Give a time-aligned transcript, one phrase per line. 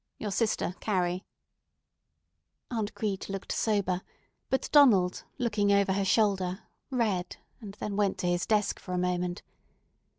[0.17, 1.23] Your sister, CARRIE."
[2.71, 4.01] Aunt Crete looked sober;
[4.49, 8.97] but Donald, looking over her shoulder, read, and then went to his desk for a
[8.97, 9.43] moment.